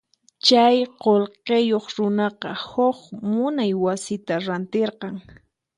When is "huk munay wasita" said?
2.67-4.35